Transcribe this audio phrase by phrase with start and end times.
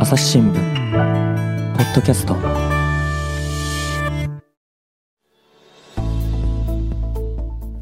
[0.00, 2.36] 朝日新聞ポッドキャスト。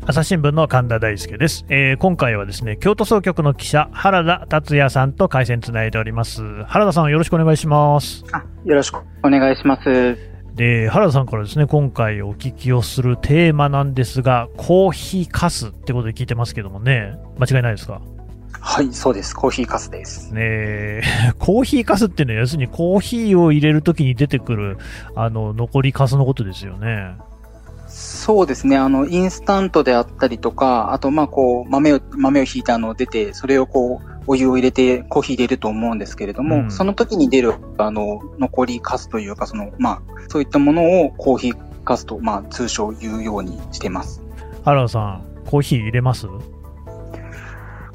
[0.07, 6.63] 朝日新聞の神田大輔です、えー今回はですね京都総局の記者原田達也さんと回線つないでおります。
[6.67, 8.25] 原田さんよろしくお願いします。
[8.31, 10.17] あよろしくお願いします。
[10.55, 18.01] で原田さんからですね今回お聞きをするテーマなんですがコーヒーかすってことで聞いてますけどもね間違いないですか？
[18.69, 19.35] はい、そうです。
[19.35, 20.35] コーヒーカスです。
[20.35, 21.03] ねえ
[21.39, 24.79] コーヒーかすっていうのは要するにコーヒーを入れるときに出てくる
[25.15, 27.15] あの残りかすのことですよね
[27.87, 28.77] そうですね。
[28.77, 44.21] あの、インスタントであったりとか、あと、まあ、こう、豆を、豆をひいて、あの、出て、それをこう、お湯を入れてコーヒー入れると思うんですけれども、うんその時に出る、あの、残りカスというか、その、まあ、そういったものをコーヒーカスと、まあ、通称言うようにしてます。
[44.65, 46.27] 原田さんコーヒー入れます？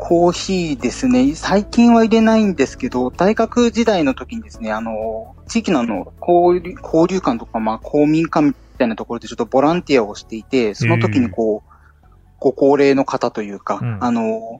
[0.03, 12.05] コーヒーですね、最近は入れないんですけど、大学時代の時にですね、あの、地域のあの、交流交流館とか、まあ、公民館みたいなところでちょっとボランティアをしていて、その時にこう、
[12.39, 13.97] ご高齢の方というか、うん。
[14.03, 14.59] あの、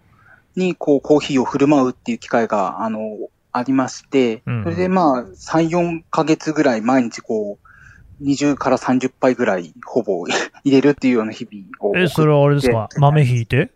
[0.56, 3.00] に、こう、コーヒーを振る舞うっていう機会が、あの、
[3.52, 4.64] ありまして、うん。
[4.64, 7.58] それでまあ、3、4ヶ月ぐらい毎日こ
[8.22, 10.24] う、20から30杯ぐらい、ほぼ
[10.64, 11.98] 入れるっていうような日々を。
[11.98, 12.88] えそれはあれですか？
[13.00, 13.72] 豆ひいて？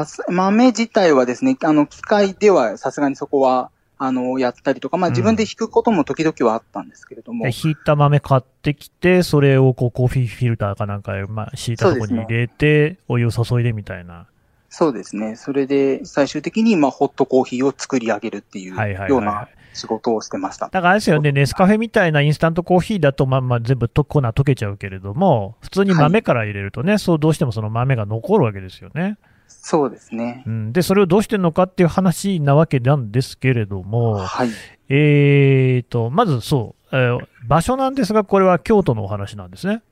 [0.00, 14.26] あす豆自体はですね、あの、機械ではさすがにそこは、あの、やったりとか、まあうん自分で引くことも時々はあったんですけれども、でひいた豆買ってきて、それをこうコーヒーフィルターかなんかへ、まあ、敷いたところに入れて、お湯を注いでみたいな。
[14.68, 15.36] そうですね。
[15.36, 20.66] それで最終的に、まあ、ホットコーヒーを作り上げるっていうはいはいはいような仕事をしてました。
[20.66, 29.16] だからあれですよね、ネスカフェみたいなインスタントコーヒーだと、まあまあ全部と粉溶けちゃうけれども、普通に豆から入れるとね、そうどうしてもその豆が残るわけですよね。
[29.48, 30.44] そうですね。
[30.46, 34.50] うん、で、それをどうしてるのかっていう話なわけなんですけれども、はい。
[34.88, 39.82] えーと、まずそう、えー場所なんですが、これは京都のお話なんですね。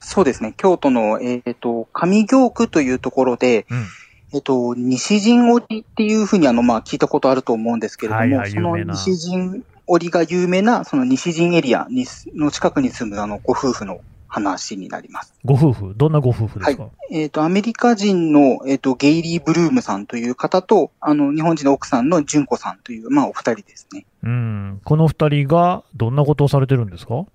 [0.00, 0.52] そうですね。
[0.56, 3.86] 京都の、えっ、と、上京区というところで、うん。
[4.34, 14.00] えっ、と、西陣織っていうふうにあの、まあ、聞いたことあると思うんですけれども、はいはいその西陣織が有名な、その西陣エリアにの近くに住むあの、ご夫婦の
[14.30, 15.34] 話になります。
[15.44, 24.06] ご夫婦、どんなご夫婦ですか、えっ、と、アメリカ人の、えっ、と、ゲイリー・ブルームさんという方と、あの、日本人の奥さんの純子さんという、まあ、お二人ですね。
[24.22, 24.80] うん。
[24.84, 27.26] この二人がどんなことをされてるんですか？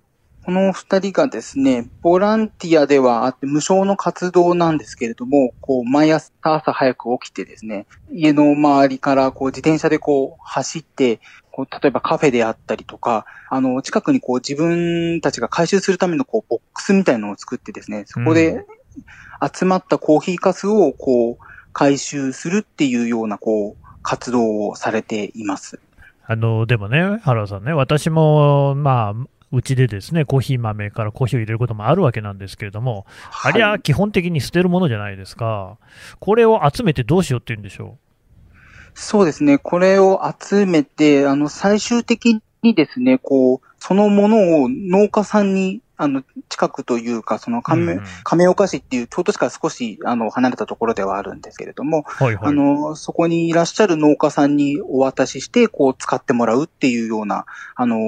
[0.46, 11.18] この二人がですね、ボランティアではあって無償の活動なんですけれども、こう、毎朝朝早く起きてですね、家の周りからこう自転車でこう走って、
[11.56, 18.66] こう、例えばカフェであったりとか、あの、近くにこう自分たちが回収するためのこう、ボックスみたいなのを作ってですね、そこうで
[19.54, 25.80] 集まったコーヒーかすをこう、回収するっていうようなこう、活動をされています。
[26.26, 33.06] あの、でもね、原田さんね、私も、まあ、うちでですね、コーヒー豆からコーヒーを入れることもあるわけなんですけれども、
[33.42, 35.78] ありゃ基本的に捨てるものじゃないですか。
[36.18, 37.96] これを集めてどうしようって言うんでしょ
[38.98, 39.58] そうですね。
[39.58, 47.62] これを集めて、あの、最終的にですね、こう、そのものを農家さんに、あの、近くというか、そのう。
[47.62, 52.48] 亀、うん亀岡市っていう京都市から少し、あの、離れたところではあるんですけれども、はいはい。
[52.48, 57.98] あの、そこにいらっしゃる農家さんにお渡しして、こう、使ってもらうっていうような、あの、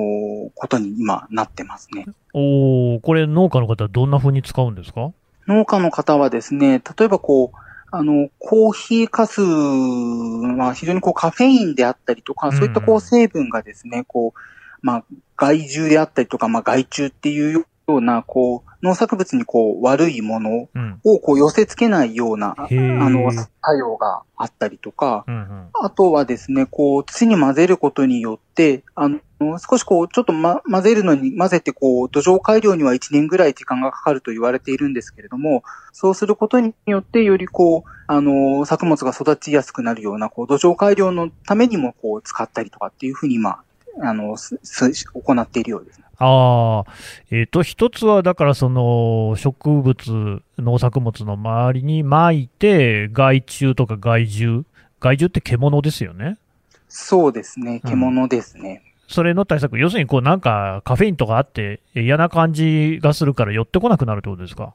[0.55, 2.06] ことに今なってますね。
[2.34, 5.12] おーこれ農家の方はどんな風に使うんですか？
[5.47, 14.38] 農家の方はですね、例えばこう、あの、コーヒーかすは非常にこうカフェインであったりとか、そういったこうんう成分がですね、こう、
[14.82, 15.04] まあ、
[15.37, 21.00] 害獣であったりとか、まあ、害虫っていうような、こう、農作物にこう、悪いものうん。
[21.04, 25.69] をこう寄せ付けないような、あへーの、作用があったりとか、うんうん。
[25.72, 35.62] あとはですね、こう、土に混ぜることによって、あの、少しこう、ちょっと、ま、混ぜるのに、混ぜてこう、土壌改良には1年ぐらい時間がかかると言われているんですけれども、
[35.93, 43.61] そうすることによって、よりこう、あの、作物が育ちやすくなるような、こう、土壌改良のためにも、こう、使ったりとかっていうふうに今、
[44.00, 46.00] あの、すす行っているようです。
[46.19, 46.93] ああ、
[47.31, 54.64] えっ、と、一つは、だから、その、植物、農作物の周りに撒いて、害虫とか害獣、
[54.99, 56.37] 害獣って獣ですよね。
[56.88, 58.82] そうですね、うん獣ですね。
[59.08, 64.75] それの対策、要するに、こう、なんか、カフェインとかあって、嫌な感じがするから寄ってこなくなるってことですか？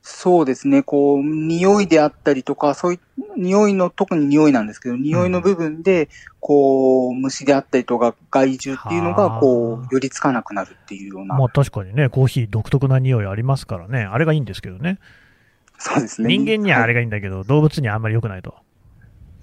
[0.00, 3.00] そうですね、こう、匂いであったりとか、そういう、
[3.36, 6.08] 匂いの、特に匂いなんですけど、匂いの部分で、
[6.38, 14.98] こう、虫であったりとか、害獣っていうのが、こはあう、寄りつかなくなるっていうような、まあ確かにね、コーヒー独特な匂いありますからね、あれがいいんですけどね。
[15.78, 16.28] そうですね。
[16.28, 18.54] 人間にはあれが、がいいんだけど、動物にはあんまり良くないと。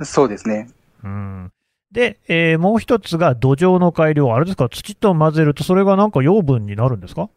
[0.03, 0.69] そうですね。
[1.03, 1.51] うん。
[1.91, 4.33] で、えーもう一つが土壌の改良。
[4.33, 7.29] あれですか、土と混ぜると、それがなんか養分になるんですか？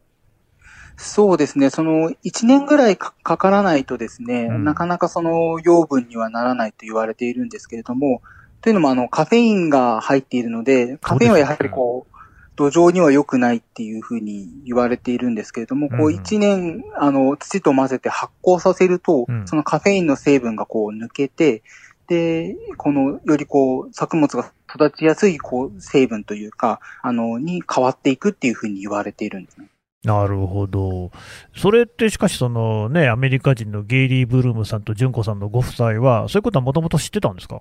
[0.97, 1.71] そうですね。
[1.71, 4.65] その、1年ぐらいかかからないとですね、うん。
[4.65, 8.21] なかなかその養分にはならないと言われているんですけれども、
[8.63, 12.17] というのもあの、カフェインが入っているので、カフェインはやはりこう、
[12.57, 16.17] 土壌には良くないっていうふうに言われているんですけれども、こうんううん。
[16.17, 19.47] 1年、あの、土と混ぜて発酵させると、うん。
[19.47, 21.63] そのカフェインの成分がこう抜けて、
[22.09, 29.69] で、この、よりこう、作物が育ちやすい、こう、成分というか、あの、に変わっていくっていうふうに言われているんですね。
[30.05, 31.11] なるほど。
[31.55, 37.61] それってしかしそのね、アメリカ人のゲイリー・ブルームさんと純子さんのご夫妻は、そういうことはもともと知ってたんですか？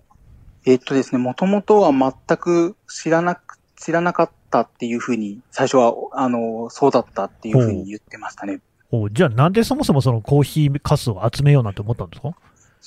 [0.65, 8.59] えっとですね、もともとは全く知らなく、知らなかったっていうふうに、最初は、あの、そうだったっていうふうに言ってましたね。
[8.91, 12.29] おじゃあなんでそもそもそのコーヒーかすを集めようなんて思ったんですか？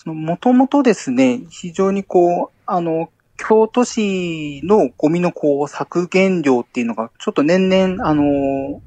[0.03, 8.81] その、もともとですね、非常にこう、あの、京都市のゴミのこう、削減量っていうのが、ちょっと年々、あの、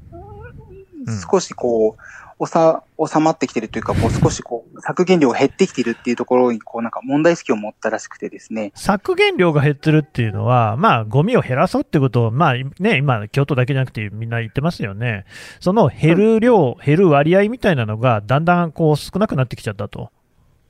[1.30, 2.02] 少しこう、
[2.40, 8.72] おさ、収まってきてるというか、こう少しこう、削減量が減ってきてるっていうところに、こうなんか問題意識を持ったらしくてですね。
[8.74, 15.26] 削減量が減ってるっていうのは、まあ、ゴミを減らそうってことを、まあね、今、京都だけじゃなくてみんな言ってますよね。
[15.60, 20.10] その減る量、減る割合みたいなのが、だんだんこう少なくなってきちゃったと。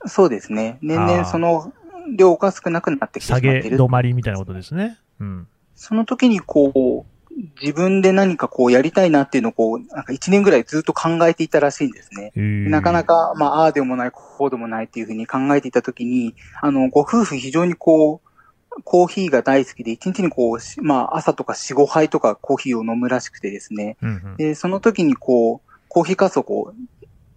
[0.06, 0.78] そうですね。
[0.82, 1.72] 年々その
[2.16, 3.70] 量が少なくなってきてしま下っている。
[3.70, 4.98] げ止まりみたいなことですね。
[5.20, 5.48] うん。
[5.74, 7.14] その時にこう、
[7.60, 12.32] 自分で何かこうやりたいなっていうのをこう、なんか一年ぐらいずっと考えていたらしいんですね。
[12.68, 23.96] なかなか、まあ、ああでもない、こうでもないっていうふうに考えていた時に、あの、ご夫婦非常にこう、コーヒーが大好きで、一日にこうし、まあ、朝とか4、5杯とかコーヒーを飲むらしくてですね。
[24.02, 26.76] うんうんで、その時にこう、コーヒーかすをこう、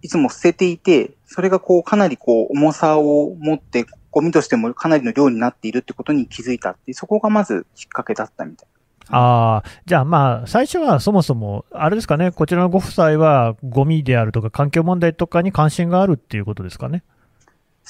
[0.02, 8.68] いつも捨てていて、それがこう、かなりこう、重さを持って、ゴミとしてもかなりの量になっているってことに気づいたって、そこがまずきっかけだったみたい。
[9.10, 17.02] ああ、じゃあまあ、最初はそもそも、あれですかね、こちらのご夫妻は、ゴミであるとか、環境問題とかに関心があるっていうことですかね。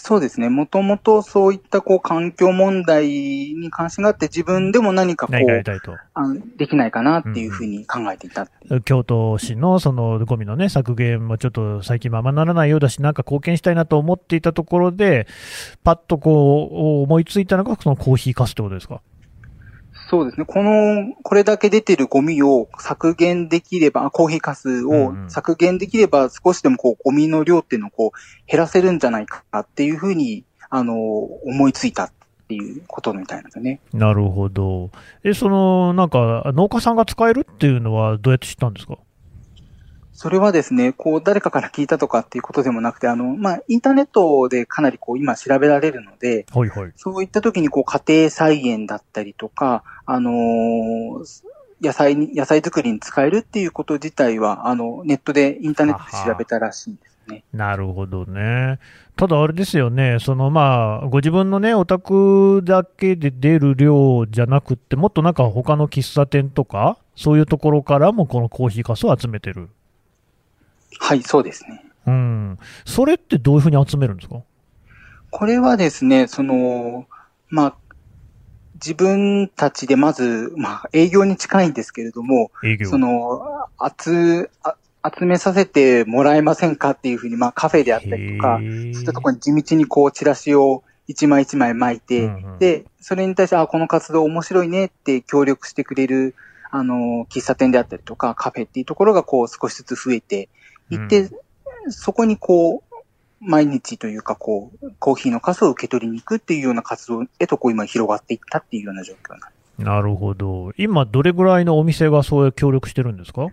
[0.01, 0.49] そうですね。
[0.49, 5.37] もともとそういったこう環境問題に関心があって自分でも何かこう。
[6.15, 8.81] あのできないかなっていうふうに考えていたう。
[8.83, 15.27] 京都市のそのゴミのね、削減もちょっと最近ままならないようだし、なんか貢献したいなと思っていたところで、
[15.83, 19.01] パッとこう、思いついたのがそのコーヒーかすってことですか？
[20.11, 20.47] そうですね。
[20.47, 32.13] この、これだけ出てるゴミを削減できれば、あコーヒーかすうんをうん削減できれば少しでもこうゴミの量っていうのをこう減らせるんじゃないかっていうふうに、あの、思いついたっ
[32.49, 33.81] ていうことみたいなんですよね。
[33.93, 34.91] なるほど。
[35.25, 38.97] え、その、なんか、農家さんが使えるっていうのはどうやって知ったんですか？
[40.21, 46.93] それはですね、こう、誰かから聞いたとかっていうことでもなくて、あの、まあ、インターネットでかなりこう、今調べられるので、はいはい。
[46.97, 51.25] そういった時にこう、家庭菜園だったりとか、あのー
[51.81, 57.45] 野菜に、野菜作りに使えるっていうこと自体は、あの、ネットで、インターネットで調べたらしいんですね。
[57.53, 58.81] なるほどね。
[59.15, 69.69] ただあれですよね、そのまあ、ご自分のね、お宅だけで出る量じゃなくって、もっとなんか他の喫茶店とか、そういうところからもこのコーヒーかすを集めてる。
[70.99, 71.85] はい、そうですね。
[72.07, 72.59] うん。
[72.85, 74.43] それってどういうふうに集めるんですか？
[75.31, 77.07] これはですね、その、
[77.49, 77.77] まあ、
[78.75, 82.89] 自分たちでまず、まあ、営業に近いんですけれども、営業。
[82.89, 83.69] その、
[84.01, 84.77] 集、あ
[85.17, 96.35] 集めさせてもらえませんかっていうふうに、まあ、カフェであったりとか、そういったところに地道にこう、チラシを一枚一枚巻いて、うんうんで、それに対して、あ、この活動面白いねって協力してくれる、
[96.71, 100.49] あの、喫茶店であったりとか、カフェっていうところがこう、少しずつ増えて
[100.91, 101.31] いって、
[101.91, 102.95] そこにこう、
[103.41, 109.83] 毎日というか、こう、コーヒーのカスを受け取りに行くっていうような活動へと、こう、今広がっていったっていうような状況なんです。
[109.85, 110.73] なるほど。
[110.77, 113.47] 今、どれぐらいのお店がそういう協力してるんですか？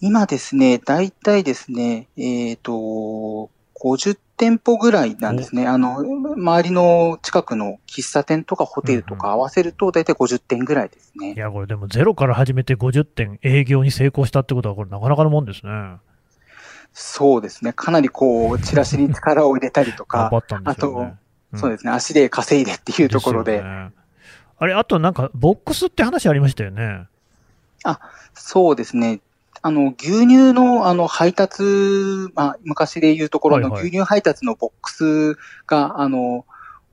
[0.00, 3.50] 今ですね、大体ですね、えっ、と、
[3.80, 5.66] 50店舗ぐらいなんですね。
[5.66, 6.00] あの、
[6.36, 11.32] 周りの近くの喫茶店とかホテルとか合わせると大体50店ぐらいですね。
[11.32, 15.72] いや、これでもゼロから始めて50点営業に成功したってことは、これなかなかのもんですね。
[17.00, 17.72] そうですね。
[17.72, 21.18] かなりこう、チラシに力を入れたりとか頑張、ったん。
[21.56, 21.92] そうですね。
[21.92, 23.90] 足で稼いでっていうところで、すよね
[24.58, 27.06] あれ、あとなんか、ボックスって話ありましたよね。
[28.34, 29.20] そうですね。
[29.62, 31.62] あの、牛乳の、あの、配達、
[32.34, 35.38] まあ、昔で言うところのはいはい牛乳配達のボックス
[35.68, 36.44] が、あの、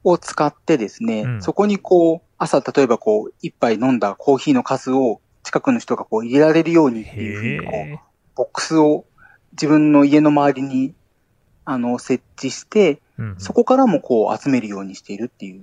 [0.04, 8.00] を使ってですね、うんそこにこう、朝、例えばこう、一杯飲んだコーヒーのカスを近くの人がこう入れられるようにっていうふうにこう、へ
[8.36, 9.06] ボックスを
[9.56, 10.94] 自分の家の周りに、
[11.66, 15.62] あの、設置して、ーうんうんそこからもこう集めるようにしているっていう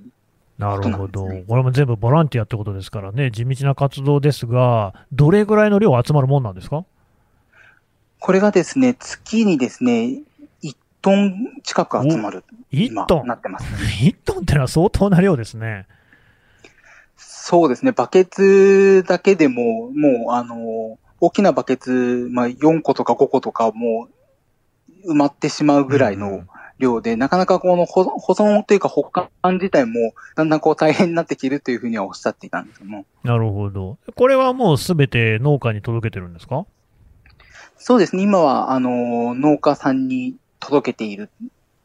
[0.58, 6.84] なるほど、これも全部ボランティアってことですからね、地道な活動ですが、どれぐらいの量集まるもんなんですか？
[8.20, 10.22] これがですね、月にですね、
[10.62, 12.44] 1トン近く集まる。
[12.72, 13.26] 1今トン？
[13.26, 13.78] なってますね。
[14.02, 15.86] 1トンってのは相当な量ですね。
[17.16, 24.08] そうですね、バケツだけでも、もう、あの、大きなバケツ、まあ、4個とか5個とかも
[25.04, 26.48] う埋まってしまうぐらいのうん
[26.78, 33.04] 量で、なかなかこの保保存というか保管自体もだんだんこう大変になってきるというふうにはおっしゃっていたんですけども。
[33.22, 33.98] なるほど。
[34.16, 36.66] これはもうすべて農家に届けてるんですか？
[37.78, 41.30] そうですね、今は、あの、農家さんに届けている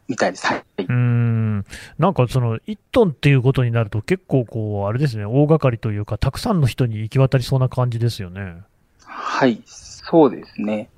[0.08, 0.48] みたいです。
[0.48, 0.64] はい。
[0.80, 1.66] うーん。
[2.00, 8.58] なんかその1トンっていうことになると結構こう、あれですね、大掛かりというか、たくさんの人に行き渡りそうな感じですよね。
[9.20, 10.90] はい、そうですね。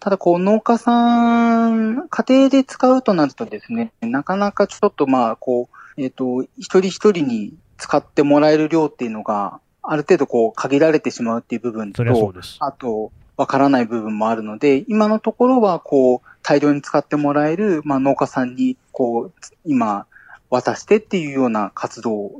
[0.00, 12.56] ただ、こう、農家さん、家庭で使うとなるとですね、なかなかちょっとまあ、こう、えっ、と、一人一人に使ってもらえる量っていうのが、ある程度こう、限られてしまうっていう部分とそ、りゃそうです。
[12.60, 19.32] あと、わからない部分もあるので、今のところは、こう、大量に使ってもらえる、まあ、農家さんに、こう、
[19.66, 20.06] 今、
[20.48, 22.30] 渡してっていうような活動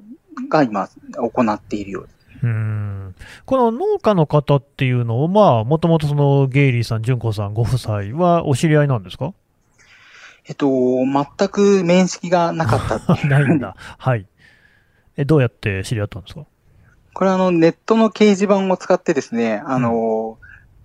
[0.49, 2.16] が今、行っているようです。
[2.43, 3.15] うーん。
[3.45, 9.33] この農家の方っていうのを、まあ、もともとそのゲイリーさん、純子さんご夫妻はお知り合いなんですか？
[10.49, 13.75] えっと、全く面識がなかったっ ないんだ。
[13.99, 14.27] はい。
[15.17, 16.43] え、どうやって知り合ったんですか？
[17.15, 20.39] これはあの、ネットの掲示板を使ってですね、あの、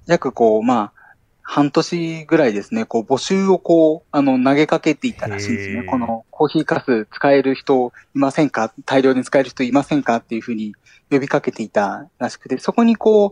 [0.08, 1.01] 約こう、まあ、
[1.44, 5.84] 半年ぐらいですね、こう、募集をこう、あの、投げかけていたらしいんですね。
[5.84, 8.74] この、コーヒーカス使える人いませんか？
[8.86, 10.18] 大量に使える人いませんか？
[10.18, 10.76] っていうふうに
[11.10, 13.32] 呼びかけていたらしくて、そこにこう、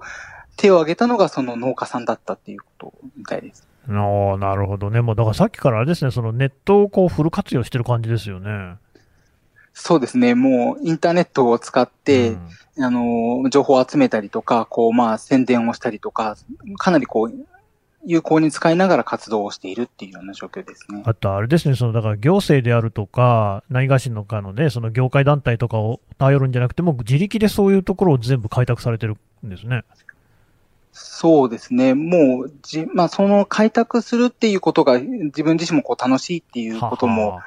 [0.57, 3.67] 手を挙げたのがその農家さんだったっていうことみたいです。
[3.87, 5.01] ああ、なるほどね。
[5.01, 8.75] もうだからさっきからあれですね、そのネットをこうフル活用してる感じですよね。
[9.73, 12.49] そうですね、もう、インターネットを使って、うん
[12.81, 16.35] あの、情報を集めたりとか、こう、まあ、宣伝をしたりとか、
[16.77, 17.45] かなりこう、
[18.05, 21.03] 有効に使いながら活動をしているっていうような状況ですね。
[21.05, 29.83] あとあれですね、そのだから行政であるとか、何がしのかのね、その業界団体とかを頼るんじゃなくても、自力でそういうところを全部開拓されてるんですね。
[30.91, 31.93] そうですね。
[31.93, 37.43] もう、じ、まあ、その開拓するっていうことが自分自身もこう楽しいっていうこともは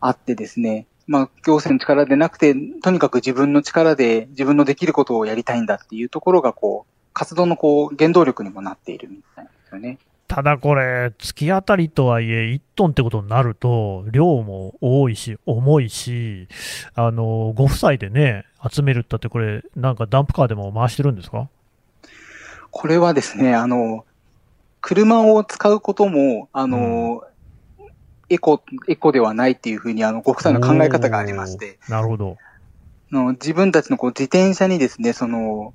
[0.00, 0.86] あってですね。
[1.06, 9.98] まあ、行政の力でなくて、とにかく自分の力で自分のできることをやりたいんだっていうところが、こう、活動のこう、原動力にもなっているみたいなんですよね。
[10.28, 16.48] ただこれ、月当たりとはいえ、1トンってことになると、量も多いし、重いし、
[16.96, 21.48] あの、ご夫妻でね、集めるったって、これ、なんかダンプカーでも回してるんですか？
[22.72, 24.04] これはですね、あの、
[24.80, 27.22] 車を使うことも、あの、
[28.28, 32.36] エコ、エコではないっていうふうに、あの、ご夫妻の考え方がありまして、なるほど。
[33.12, 35.72] あの自分たちのこう自転車にですね、その、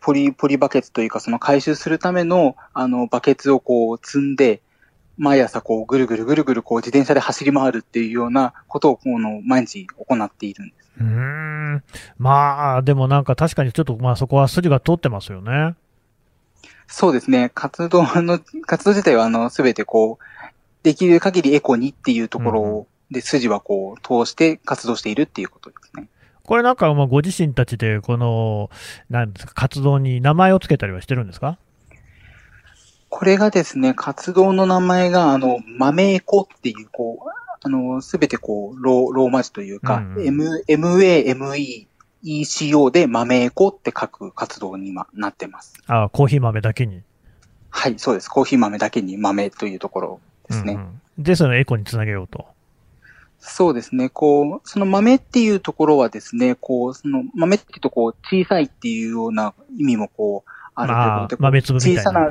[0.00, 4.60] ポリ、ポリバケツというか、その回収するための、あの、バケツをこう積んで、
[5.18, 10.90] 毎朝こう、ぐるぐるぐるぐるこう、自転車で走り回るっていうようなことを、この、毎日行っているんです。
[11.00, 11.82] うーん。
[12.18, 15.74] まあ、でもなんか確かにちょっと、まあそこは筋が通ってますよね。
[16.86, 17.50] そうですね。
[17.54, 20.24] 活動の、活動自体は、あの、すべてこう、
[20.82, 26.08] できる限りエコにっていうところで、筋はこう、通して活動しているっていうことですね。
[26.46, 28.70] これなんか、まあご自身たちで、この、
[29.10, 31.58] なんですか、活動に名前をつけたりはしてるんですか？
[33.08, 37.30] これがですね、活動の名前が、あの、豆エコっていう、こう、
[37.62, 41.86] あの、すべてこう、ロー、ローマ字というか、うんうん M、MA、ME、
[42.24, 45.74] ECO で豆エコって書く活動に今なってます。
[45.86, 47.02] ああ、コーヒー豆だけに。
[47.70, 48.28] はい、そうです。
[48.28, 50.74] コーヒー豆だけに豆というところですね。
[50.74, 52.46] うんうんで、そのエコにつなげようと。
[53.38, 54.08] そうですね。
[54.08, 62.30] こう、その豆っていうところはですね、こう、その豆っていうとこう、小さいっていうような意味もこう、あるというまあことで、、豆粒みたいな小さな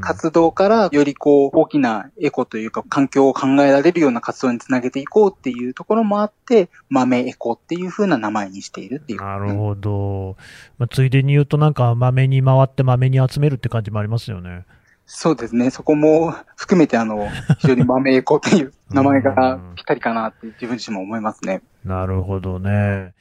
[0.00, 10.36] 活動からよりこう大きなエコというか環境を考えられるような活動につなげていこうっていうところもあって、豆エコっていう風な名前にしているっていうね、なるほど。
[10.78, 14.64] まあ、ついでに言うと、なんか、豆に回って豆に集めるって感じもありますよね。
[15.14, 15.68] そうですね。
[15.68, 17.28] そこも含めてあの、
[17.60, 21.60] 非常に豆エコっていう名前がぴったりかなって自分自身も思いますね。
[21.84, 23.12] なるほどね。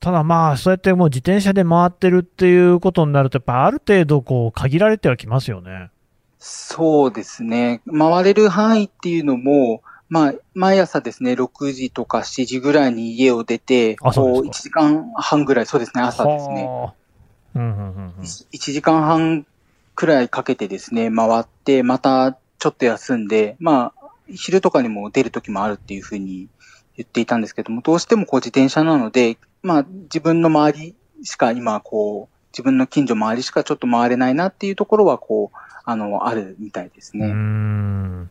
[0.00, 5.90] ただまあ、そうやってもう自転車で回ってるっていうことになると、やっぱある程度こう、限られてはきますよね。
[6.40, 7.80] そうですね。
[7.96, 14.10] 回れる範囲っていうのも、まあ、毎朝ですね、6時とか7時ぐらいに家を出て、こう
[14.46, 16.64] 1時間半ぐらい、そうですね、朝ですね。
[16.64, 16.94] はあ。
[17.54, 18.22] うんうんうんうん。
[18.22, 19.46] 1時間半
[19.96, 26.48] くらいかけてですね、回って、またちょっと休んで、まあ、昼とかにも出る時もあるっていうふうに
[26.96, 37.26] 言っていたんですけども、どうしてもこう自転車なので、まあ自分の周りしか今こう、自分の近所周りしかちょっと回れないなっていうところはこう、あの、あるみたいですね。
[37.26, 38.30] うーん。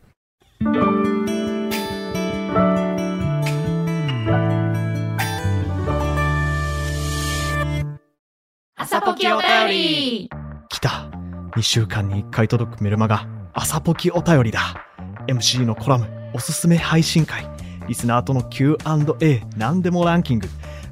[8.76, 10.30] 朝ポキお便り
[10.68, 11.10] 来た
[11.56, 14.84] 2週間に1回届くメルマガ朝ポキお便りだ。
[15.26, 17.48] MC のコラムおすすめ配信会。
[17.88, 20.48] リスナーとの Q&A 何でもランキング。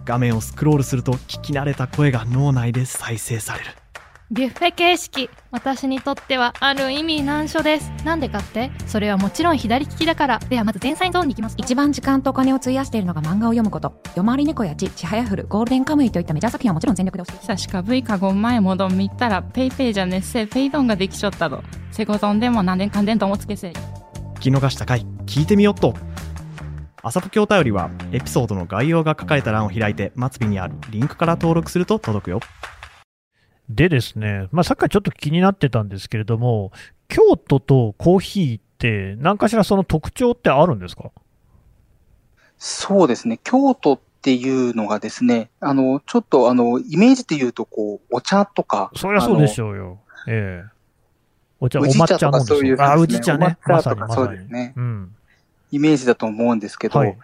[0.06, 3.83] 画面をスクロールすると聞き慣れた声が脳内で再生される。
[4.34, 7.92] ビュッフェ形式私にとってはある意味難所です。
[8.04, 8.72] なんでかって？
[8.88, 10.38] それはもちろん左利きだから。
[10.40, 11.54] ではまず前菜ゾーンに行きます。
[11.56, 21.62] 一番時間とお金を費やしているのが漫画を読むこと「夜回り猫やちちはやふるゴールデンカムイ」といったメジャー作品はもちろん全力で押し久さしか V かご前もどん見たらペイペイじゃねっせペイドンができちょったど
[21.92, 25.06] セゴゾンでも何年かんでんともつけせ聞き逃したかい？
[25.26, 25.94] 聞いてみよっと。
[27.04, 32.40] 朝ポケお便りはエピソードの概要が書かれた欄を開いて末尾にあるリンクから登録すると届くよ。
[33.68, 36.72] でですね、まあ、さっきちょっと気になってたんですけれども、
[37.08, 41.10] 京都とコーヒーって、何かしらその特徴ってあるんですか？
[42.58, 43.40] そうですね。
[43.42, 48.90] 京都っていうのがですね、あの、ちょっとあの、イメージで言うとこう、お茶とか。
[48.94, 49.98] そりゃそうでしょうよ。
[50.28, 50.70] ええ
[51.60, 53.58] お茶、お抹茶飲むとかそういうね宇治茶ね。
[53.66, 54.28] お抹茶とかそう。
[54.28, 55.14] ですねうん。
[55.70, 57.16] イメージだと思うんですけど、はい。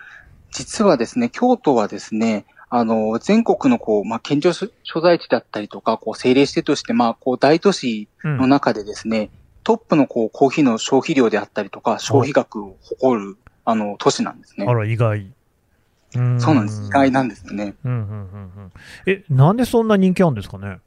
[0.50, 9.30] 実はですね、京都はですね、あの、全国のこう、まあ、県庁所所在地だったりとか、こう、政令指定として、まあ、こう、大都市うんの中でですね、
[9.64, 14.72] トップのこう、コーヒーの消費量であったりとか、消費額を誇る、あの、都市なんですねあ。
[14.72, 15.26] ら、意外。
[16.16, 16.82] うんそうなんです。
[16.86, 17.74] 意外なんですよね。
[17.84, 18.14] うんうんうんう
[18.66, 18.72] ん。
[19.06, 20.78] え、なんでそんな人気あるんですかね？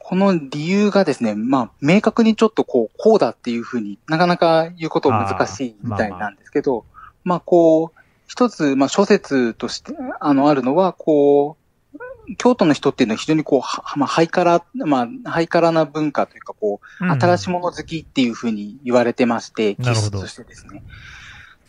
[0.00, 6.84] この理由がですね、まあ、明確にちょっとこう、こうだっていうふうになかなか言うこと難しいみたいなんですけど、
[7.24, 7.97] まあ、こう、
[8.28, 11.56] 一つ、まあ、諸説として、あの、あるのは、こ
[11.94, 20.82] う、京都の人っていうのは非常にこう、はまあ、ハイカラ、まあ、ハイカラな文化というか、こう、新しいもの好きっていうふうに言われてまして、気質としてですね。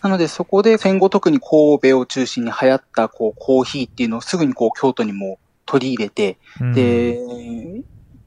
[0.02, 7.20] なので、そこで戦後特に神戸を中心に流行った、こう、コーヒーっていうのをすぐにこう、京都にも取り入れて、うん、で、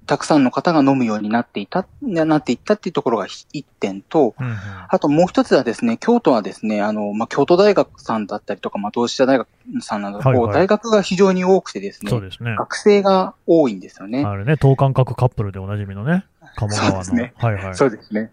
[0.07, 4.57] たくさんの方が飲むようになっていた、なっていったっていうところが一点と、うんうん
[4.89, 9.49] あともう一つはですね、京都はですね、あの、まあ、京都大学さんだったりとか、まあ、同志社大学
[9.81, 12.55] さんなど、はいはい大学が非常に多くてですね、そうですね。
[12.57, 14.23] 学生が多いんですよね。
[14.25, 16.91] あれね、等間隔カップルでおなじみのね、鴨川の。
[16.91, 17.75] そうですねはいはい。
[17.75, 18.31] そうですね。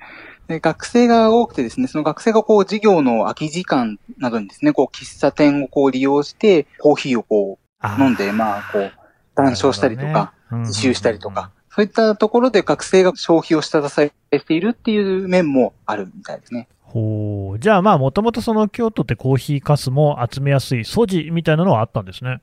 [0.50, 8.92] で、学生が多くてですね、その学生がこう、授業の空き時間などにですね、こう、喫茶店をこう利用して、コーヒーをこあう、飲んで、まあ、こう、
[9.36, 16.68] 談笑したりとか、自習したりとか、そういったところで学生が消費を下支えしているっていう面もあるみたいですね。
[16.82, 17.60] ほう。
[17.60, 22.42] じゃあまあ、もともとその京都ってコーヒーかすも集めやすい素地みたいなのはあったんですね。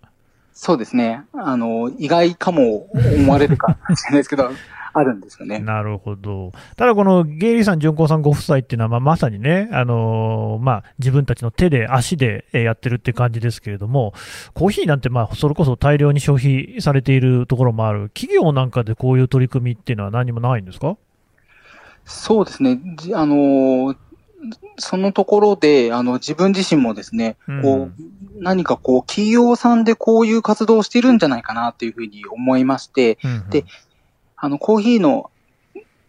[0.53, 1.23] そうですね。
[1.35, 4.51] あの、意外かも思われるかもしれないですけど、
[4.99, 5.59] あるんですよね。
[5.59, 6.53] なるほど。
[6.77, 14.15] ただこのゲイリーさん、純子さんご夫妻っていうのは、まあ、まさにね、あのーまあ、自分たちの手で、足でえーやってるって感じですけれども、
[14.55, 18.11] コーヒーなんて、まあ、それこそ大量に消費されているところもある。
[18.15, 20.97] 企業なんかでこういう取り組みっていうのは何もないんですか？
[22.05, 22.81] そうですね。
[22.97, 23.95] じあの、
[24.79, 27.93] そのところで、あの、自分自身もですね、うんこう、
[28.39, 33.65] 何かこう、企業さんでこういう活動をしているんじゃないかなっていうふうに思いまして、うんうんで
[34.47, 35.31] あの、コーヒーの、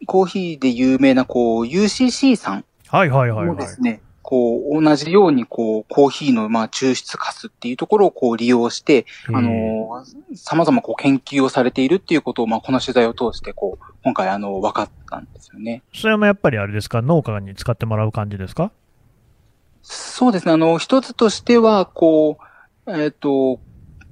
[0.05, 3.81] コーヒーで有名な、こう、UCC さんはいはいはいはいもです。
[3.81, 15.81] ね、こう、同じように、こう、コーヒーの、まあ、抽出カスっていうところを、こう、利用して、あの、様々、こう、研究をされているっていうことを、まあ、この取材を通して、こう、今回、あの、分かったんですよね。
[15.95, 18.71] それもやっぱりあれですか、農家に使ってもらう感じですか？
[19.81, 22.37] そうですね、あの、一つとしては、こ
[22.85, 23.59] う、えっ、と、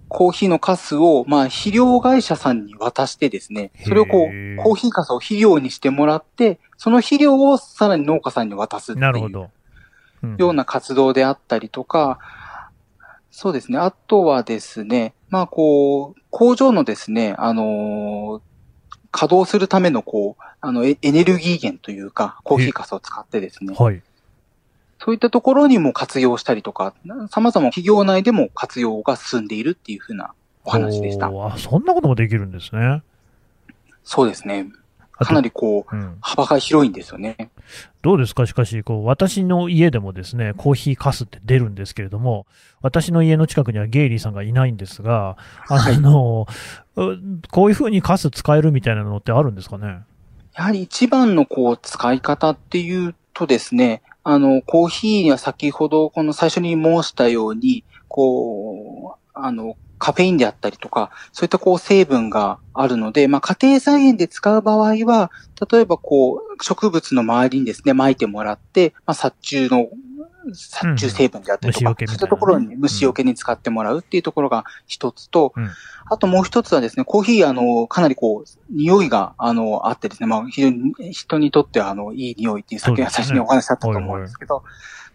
[0.08, 9.50] コーヒーのカスを、まあ、肥料会社さんに渡してですね、それをこう、コーヒーカスを肥料にしてもらって、その肥料をさらに農家さんに渡すっていう
[10.38, 12.20] ような活動であったりとか、
[13.32, 13.78] そうですね。
[13.78, 18.42] あとはですね、まあこう、工場のですね、あのー
[19.16, 24.02] 稼働するためのこう、あの、エエネルギー源というか、コーヒーカスを使ってですね、はい。
[25.00, 26.94] そういったところにも活用したりとか、
[27.30, 31.28] 様々企業内でも活用が進んでいるっていうふうなお話でした。
[31.28, 33.04] あ、そんなこともできるんですね。
[34.04, 34.68] そうですね。
[35.18, 37.50] かなりこう、うん、幅が広いんですよね。
[38.02, 38.46] どうですか？
[38.46, 42.46] しかし、こう、私の家でもですね、コーヒーカスって出るんですけれども、
[42.82, 45.38] 私の家の近くにはゲイリーさんがいないんですが、
[45.70, 46.48] あの、
[46.98, 47.18] う
[47.50, 50.00] こういうふうにカス使えるみたいなのってあるんですかね？
[50.54, 65.32] やはり一番のこう、使い方っていうとですね、あの、コーヒーには先ほどこの最初に申したように、こう、あの、カフェインであったりとか、そういったこう成分があるので、まあ家庭菜園で使う場合は、
[65.72, 69.90] 例えばこう、植物の周りにですね、撒いてもらって、まあ殺虫の、
[70.54, 75.70] 殺虫成分であったりとか、うんそういったところに虫除けに使ってもらうっていうところが一つと、うん。
[76.08, 83.10] あともう一つはですね、コーヒー、あの、かなりこう、匂いが、あの、あってですね、まあ、非常に人にとっては、あの、いい匂いっていう、先そうですね。
[83.12, 84.64] 最初にお話しあったと思うんですけど、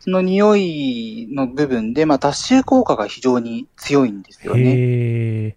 [0.01, 5.57] その匂いの部分で、まあ、脱臭効果が非常に強いんですよね。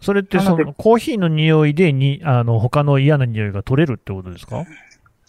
[0.00, 4.64] それってそのコーヒーの匂いでに、あの、他の嫌な匂いが取れるってことですか？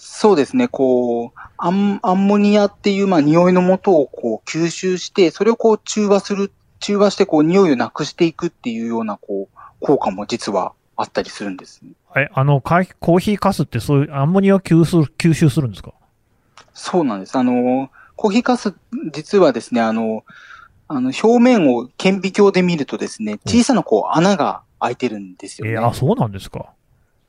[0.01, 11.81] そうですね、こう、アンアンモニアっていう、まあ、匂いの元をこう吸収して、それをこう中和する、中和してこう匂いをなくしていくっていうような、こう、効果も実はあったりするんです。
[12.15, 15.91] え、あの、カコーヒーかすってそういうアンモニアを吸収吸収するんですか？
[16.73, 17.35] そうなんです。
[17.37, 18.73] あの、コーヒーかす、
[19.11, 20.23] 実はですね、あの、
[20.87, 25.73] あの、表面を顕微鏡で見るとですね、小さなこう穴が開いてるんですよね。
[25.73, 26.67] えーあ、そうなんですか。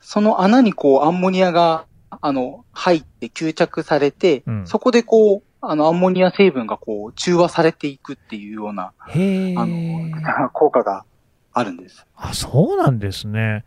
[0.01, 9.55] その穴にこうアンモニアが、あの、入って吸着されて、うんそこでこう、あの、アンモニア成分がこう、中和されていくっていうような、へえ。
[9.57, 9.77] あの、
[10.53, 11.05] 効果が
[11.53, 12.07] あるんです。
[12.17, 13.65] あ、そうなんですね。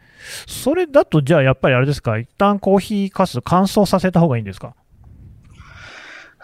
[0.47, 4.75] それだと、じゃあやっぱりあれですか、一旦コーヒーかす乾燥させた方がいいんですか？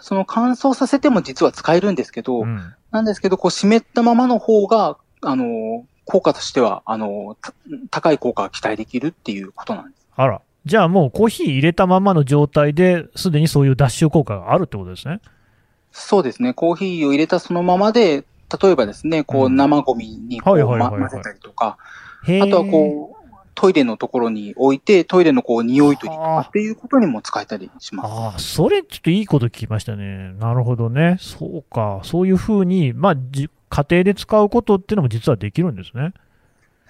[0.02, 2.74] その乾燥させても実は使えるんですけど、うん。
[2.90, 7.52] なんですけど、こう、湿ったままの方が、あの、効果としては、あの、た
[7.90, 10.08] 高い効果が期待できるっていうことなんです。
[10.16, 10.40] あら。
[10.64, 15.20] じゃあもうコーヒー入れたままの状態で、すでにそういう脱臭効果があるってことですね。
[15.92, 16.54] そうですね。
[16.54, 18.24] コーヒーを入れたそのままで、
[18.62, 21.78] 例えばですね、こううん生ゴミにこう、混ぜたりとか。
[22.42, 23.20] あとはこう、
[23.54, 28.12] トイレのところに置いて、トイレのこう、匂い取りとかはあっていうことにも使えたりします。
[28.12, 30.32] ああ、それちょっといいこと聞きましたね。
[30.38, 31.16] なるほどね。
[31.20, 32.00] そうか。
[32.02, 36.12] そういうふうに、まあ、じ家庭で使うことっていうのも実はできるんですね。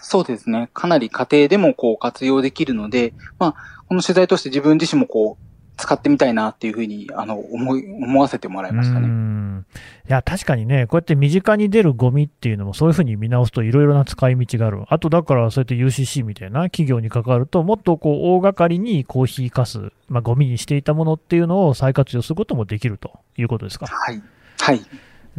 [0.01, 0.71] そうですね。
[0.75, 5.45] かなり家庭でもこう活用できるので、まあ、この取材として自分自身もこう、
[5.77, 9.09] 使ってみたいなっていうふうに、あの、思い、思わせてもらいましたうね。
[9.09, 9.67] ん。
[10.07, 14.85] いや、確かにね、こうやって身近に出るゴミっていうのもそういうふうに見直すといろいろな使い道がある。
[14.89, 23.87] あとだからそうやって UCC みたいな企業に関わると、もっとこう大掛かりにコーヒーかす、まあゴミにしていたものっていうのを再活用することもできるということですか？
[23.87, 24.23] はい。
[24.61, 24.81] はい。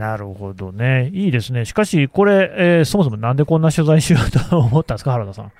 [0.02, 1.12] なるほどね。
[1.14, 1.64] いいですね。
[1.66, 5.52] しかし、これ、えーそもそもなんでこんな取材しようと思ったんですか、原田さん？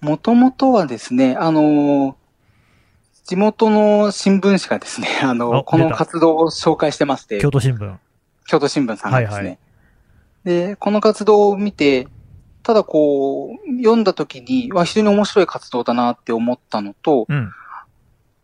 [0.00, 2.16] もともとはですね、あの、
[3.24, 7.96] 地元の新聞社がですね、あ あの、この活動を紹介してまして、京都新聞。
[8.46, 9.36] 京都新聞さんがですね。
[9.36, 9.58] はいはい
[10.44, 12.08] で、この活動を見て、
[12.64, 17.50] ただこう、読んだ時に、わ、非常に面白い活動だなって思ったのと、うん。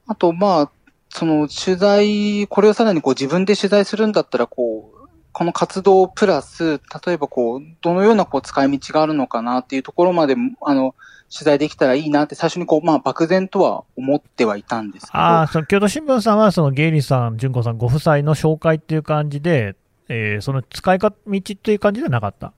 [0.06, 0.70] あと、まあ、
[1.10, 10.94] その取材、これをさらにこう自分で取材するんだったら、こう、この活動プラス、例えばこう、どのようなこう使い道があるのかなっていうところまで、あの、
[11.32, 19.76] 取材できたらいいなって最初にこう、まあ、漠然とは思ってはいたんですけど、ああ、その京都新聞さんは、そのゲイリーさん、純子さんご夫妻の紹介っていう感じで、
[20.08, 22.52] えーその使い方道っていう感じではなかった。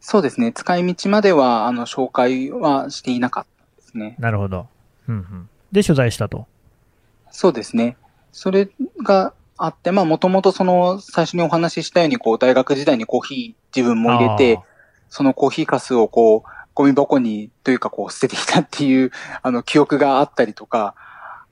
[0.00, 4.16] そうですね、使い道までは、あの、紹介はしていなかったですね。
[4.18, 4.66] なるほど。
[5.08, 5.48] うんうん。
[5.72, 6.46] で、取材したと。
[7.34, 7.96] そうですね。
[8.30, 8.68] それ
[9.04, 14.60] があって、まあ、もともとその、最初にお話ししたように、こう、大学時代にコーヒー自分も入れて、
[15.08, 19.10] そのコーヒーかすをこう、ゴミ箱にというかこう捨ててきたっていう、
[19.42, 20.94] あの、記憶があったりとか、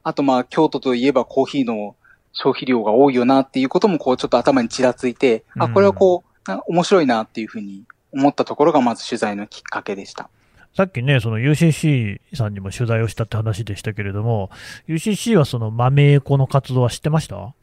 [0.04, 1.96] あとまあ、京都といえばコーヒーの
[2.32, 10.30] 消費量が多いよなっていうこともこう、ちょっと頭にちらついて、あ、これはこう、な面白いなっていうふうに思ったところがまず取材のきっかけでした。
[10.76, 14.50] さっきね、その UCC さんにも取材をしたって話でしたけれども、
[14.88, 17.54] UCC はその豆エコの活動は知ってました？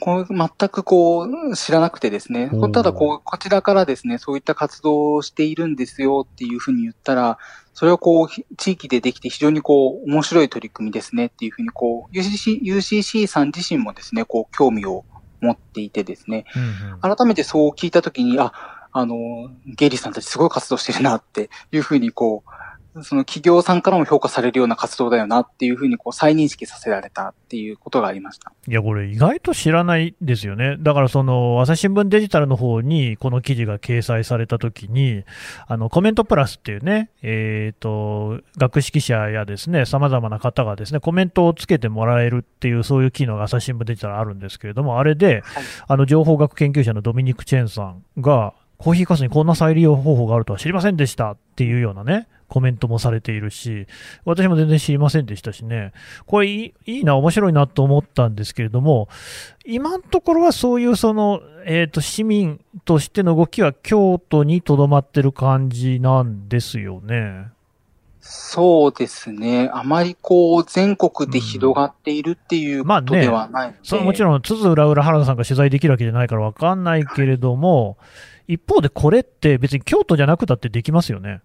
[0.00, 2.50] こう全くこう、知らなくてですね。
[2.72, 7.38] ただこう、こちらからですね、そういった活動をしているんですよっていうふうに言ったら、
[7.74, 15.04] それをこう、ひ地域でできて非常にこう、面白い取り組みですねっていうふうにこう、UCC, UCC さん自身もですね、こう、興味を
[15.42, 17.16] 持っていてですね、うんうん。
[17.16, 22.50] 改めてそう聞いたときに、あ、あの、ゲイリーさんたちすごい活動してるなっていうふうにこう、
[23.02, 28.52] その企業さんからも評価されるような活動だよなっていうふうにこう再認識させられたっていうことがありました。
[28.68, 30.76] いや、これ意外と知らないですよね。
[30.78, 35.24] だからその、朝日新聞デジタルの方にこの記事が掲載されたときに、
[35.66, 53.86] あの、コメントプラスっていうね、えっ、と、学識者やですね、様々な方がですね、コメントをつけてもらえるっていう、そういう機能が朝日新聞デジタルあるんですけれども、あれで、はいあの、情報学研究者のドミニク・チェンさんが、コーヒーカスにこんな再利用方法があるとは知りませんでしたっていうようなね、コメントもされているし、
[54.24, 55.92] 私も全然知りませんでしたしね、
[56.26, 59.08] これいいな、面白いなと思ったんですけれども、
[59.64, 67.52] 今のところはそういうその、えーと、市民としての動きは京都にとどまってる感じなんですよね。
[68.24, 69.68] そうですね。
[69.74, 77.98] あまりこう、全国で広がっているっていうことではないうんまあね、そもちろん、つづ裏裏原田さんが取材できるわけじゃないからわかんないけれども、
[78.46, 81.40] 一方でこれって別に京都じゃなくたってできますよね。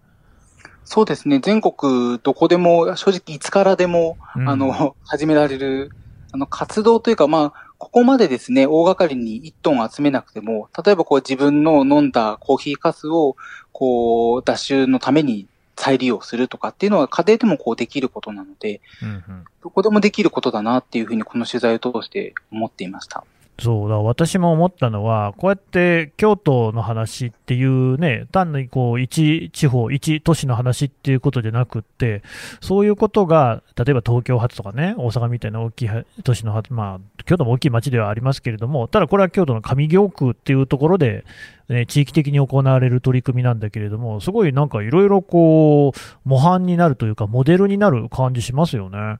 [0.84, 1.40] そうですね。
[1.40, 5.90] 全国どこでも、正直いつからでも、うん、あの、始められる、
[6.30, 13.36] あの、活動というか、まあ、ここまでですね、大掛かりに1トン集めなくても、例えばこう自分の飲んだコーヒーかすを、
[13.72, 23.24] こう、脱臭のために再利用するとかっていうのは家庭でもこうできることなので、うんうん、どこでもできることだなっていうふうにこの取材を通して思っていました。
[23.60, 32.22] そうだ、私も思ったのは、こうやって京都の話っていうね、単にこう、一地方、一都市の話っていうことじゃなくって、
[32.60, 35.90] そういうことが、例えば東京発とかね、大阪みたいな大きい
[36.22, 41.24] 都市の発、まあ、京都も大きい町ではありますけれども、ただこれは京都の上京区っていうところで、
[41.68, 49.18] ね、地域的に行われる取り組みなんだけれども、すごいなんかいろいろこう、模範になるというか、モデルになる感じしますよね。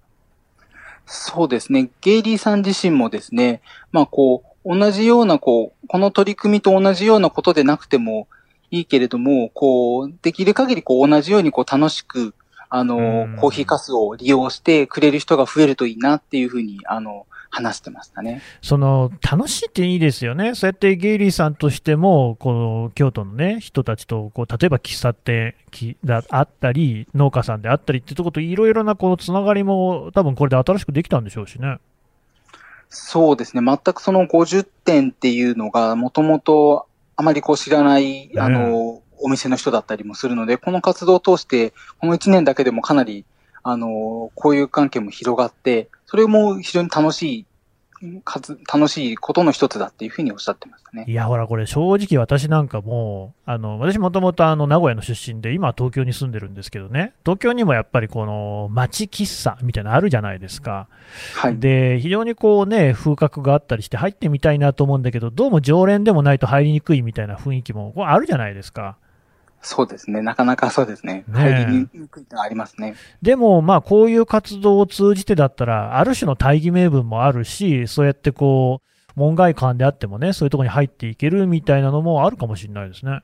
[1.10, 1.88] そうですね。
[2.02, 8.28] ゲイリーさん自身もですね、まあこう、同じようなこう、この取り組みと同じようなことでなくても
[8.70, 12.34] いいけれども、こう、できる限りこう同じようにこう楽しく、
[12.68, 18.42] あの、コーヒーかすを利用してくれる人が増えるといいなっていうふうに、あの、話してましたね。
[18.62, 20.54] その、楽しいっていいですよね。
[20.54, 25.54] そうやってゲイリーさんとしても、この京都のね、人たちと、こう、例えば喫茶店
[26.04, 31.78] があったり、農家さんであったりってとこと、いろいろなこのつながりも、多分これで新しくできたんでしょうしね。
[32.90, 33.62] そうですね。
[33.64, 43.24] 全くその50点っていうのが、もともとあまりこう知らない、あの、お店の人だったりもするので、この活動を通して、この1年だけでもかなり、
[43.62, 47.46] あの、交友関係も広がって、それも非常に楽しい
[48.72, 51.04] 楽しいことの一つだっていうふうにおっしゃってましたね。
[51.08, 60.86] いや、ほら、これ正直私なんかもう、あの、私もともとあの、名古屋の出身で、今は東京に住んでるんですけどね、東京にもやっぱりこの、街喫茶みたいなのあるじゃないですか。
[61.34, 61.58] はい。
[61.58, 68.96] で、非常にこうね、風格があったりして入ってみたいなと思うんだけど、どうも常連でもないと入りにくいみたいな雰囲気も、これあるじゃないですか。
[69.60, 70.22] そうですね。
[70.22, 71.24] なかなかそうですね。
[71.28, 72.94] ね入りにくいのはありますね。
[73.22, 83.20] でも、まあ、こういう活動を通じてだったら、ある種の大義名分もあるし、そうやってこう、門外漢であってもね、そういうところに入っていけるみたいなのもあるかもしれないですね。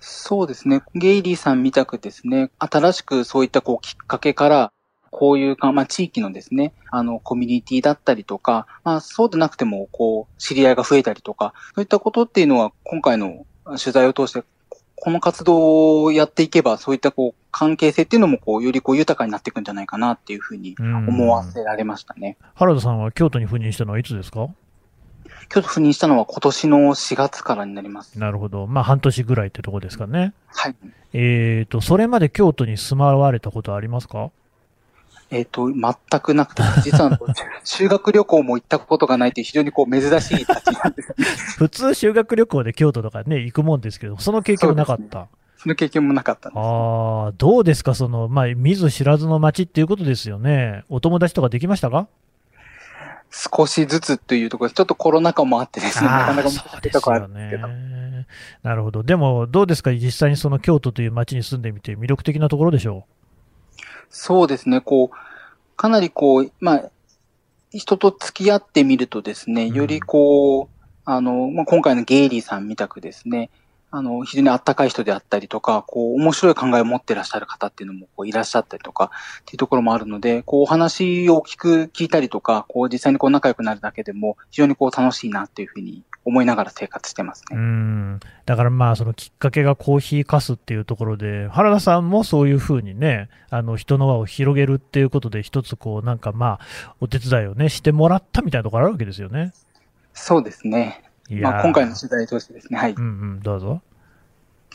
[0.00, 0.82] そうですね。
[0.94, 4.72] ゲイリーさんみたくですね、新しくそういったこうきっかけから、
[5.10, 14.44] こういうか、まあ、地域のですね、あの、コミュニティだったりとか、まあ、そうでなくても、こう、知り合いが増えたりとか、そういったことっていうのは、今回の取材を通して
[14.96, 22.36] この活動をやっていけば、そういったこう、関係性っていうのも、こう、よりこう、豊かになっていくんじゃないかなっていうふうに思わせられましたね。
[22.54, 24.48] 原田さんは京都に赴任したのはいつですか？
[25.48, 28.18] 京都赴任したのは今年の4月からになります。
[28.18, 28.66] なるほど。
[28.66, 30.32] まあ、半年ぐらいってとこですかね。
[30.48, 30.76] はい。
[31.12, 34.30] えっ、ー、と、それまで京都に住まわれたことありますか？
[35.30, 37.18] えっ、ー、と、全くなくて、 実は
[37.64, 41.14] 修学旅行も行ったことがないという非常にこう珍しい立ちなんです、ね、
[41.58, 45.28] 普通修学旅行で京都とかね、行くもんですけど、その経験もなかった。
[45.58, 50.84] そ、ね,、の経験もなかったああ、どうですか、その、まあ、見ず知らずの街っていうことですよね。
[50.88, 52.08] お友達とかできましたか？
[53.30, 57.68] 少しずつというところちょっとコロナ禍もあってですね、なかなか難しいところあるんですけど。
[58.62, 59.02] なるほど。
[59.02, 63.15] でも、どうですか実際にその京都という街に住んでみて魅力的なところでしょう？
[64.10, 66.90] そうですね、こう、かなりこう、まあ、
[67.70, 73.50] 人と付き合ってみるとですね、よりこう、あの、まあ、今回のゲイリーさんみたくですね、
[73.90, 87.56] あの、非常にあったかい人であったりとか、こう、面白い考えを持ってらっしゃる方っていうのもこういらっしゃったりとか、っていうところもあるので、こう、お話を聞く、聞いたりとか、こう、実際にこう仲良くなるだけでも、非常にこう、楽しいなっていうふうに思いながら生活してますね。
[87.56, 88.20] うん。
[88.46, 99.52] だからまあ、そのきっかけがコーヒーかすっていうところで、原田さんもそういうふうにね、あの、人の輪を広げるっていうことで、一つこう、なんかまあ、お手伝いをね、してもらったみたいなところあるわけですよね。
[100.14, 101.04] そうですね。
[101.30, 102.92] まあ、今回の取材通してですね、はい。
[102.92, 103.80] うんうん、どうぞ。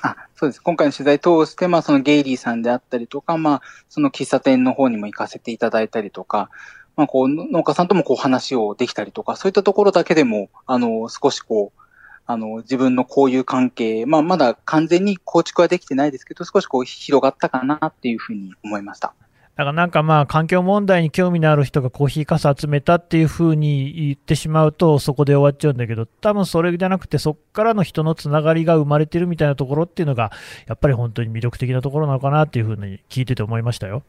[0.01, 0.61] あ、そうです。
[0.61, 6.49] 今回の取材通して、まあ、そのゲイリーさんであったりとか、まあ、その喫茶店の方にも行かせていただいたりとか、
[6.95, 11.81] まあ、こう、農家さんともこう話をできたりとか、そういったところだけでも、あの、少しこう、
[12.25, 19.13] あの、自分の交友関係、まあ、まだ完全に構築はできてないですけど、少しこう広がったかなっていうふうに思いました。
[19.61, 30.31] からなんかまあ環境問題に興味のある人がコーヒーかす集めたっていうふうに言ってしまうとそこで終わっちゃうんだけど多分それじゃなくてそこからの人のつながりが生まれてるみたいなところっていうのが
[30.67, 34.03] やっぱり本当に魅力的なところなのかなっていうふうに聞いてて思いましたよ。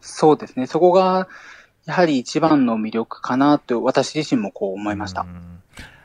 [0.00, 0.66] そうですね。
[0.66, 1.28] そこが、
[1.86, 5.26] やはり一番の魅力かなと、私自身もこう思いました。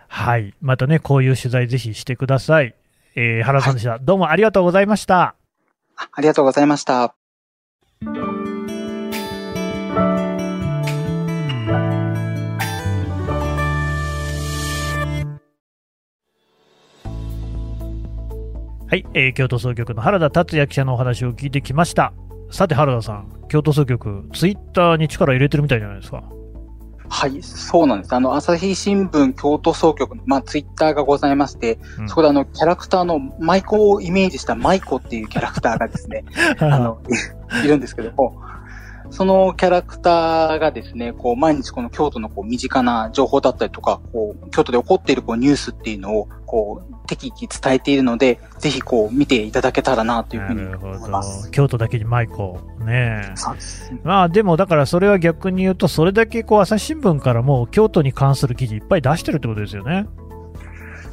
[0.08, 0.54] はい。
[0.62, 2.76] またね、こういう取材ぜひしてください。
[3.16, 5.36] えー、原さんでした、はい、どうもありがとうございました。
[5.96, 7.16] ありがとうございました。
[18.88, 22.14] はい、えー、京都総局の原田達也記者のお話を聞いてきました。
[22.56, 26.24] さて原田さん、京都総局、ツイッターに力入れてるみたいじゃないですか。
[27.10, 28.16] はい、そうなんです。
[28.16, 36.24] あの、朝日新聞京都総局の、まあ、ツイッターがございまして、うん、そこであの、キャラクターの舞妓をイメージした舞妓っていうキャラクターがですね、
[36.62, 37.02] あの、
[37.66, 38.42] いるんですけども、
[39.10, 51.52] そのキャラクターがですね、こう、毎日この京都のこう、身近な情報だったりとか、こう、京都で起こっているこう、ニュースっていうのを、こう、適宜伝えているので、ぜひこう、見ていただけたらなというふうに思います。
[51.52, 52.86] 京都だけに舞妓。
[52.86, 53.92] ねそうです。
[54.06, 60.08] まあ、でもだからそれは逆に言うと、それだけこう、朝日新聞からも京都に関する記事いっぱい出してるってことですよね。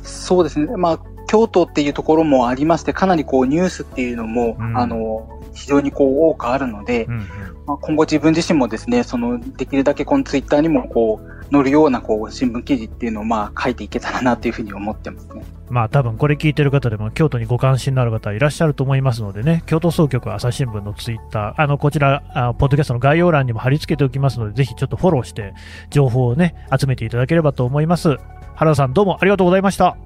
[0.05, 0.76] そうですね。
[0.76, 7.20] まあ、京都っていうところもありまして、かなりこう、ニュースっていうのも、うん、あの、非常にこう多くあるので、うんうん、
[7.66, 15.44] まあ、今後自分自身もですね、そのできるだけこのツイッターにもこう載るようなこう新聞記事っていうのをまあ書いていけたらなというふうに思ってますね。
[15.68, 25.52] まあ多分これ聞いてる方でも京都にご関心のある方いらっしゃると思いますのでね、京都総局朝日新聞のツイッター、あのこちらあ、ポッドキャストの概要欄にも貼り付けておきますので、ぜひちょっとフォローして
[25.90, 28.16] 情報をね、集めていただければと思います。
[28.54, 29.96] 原田さんどうもありがとうございました。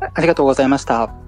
[0.00, 1.27] ありがとうございました。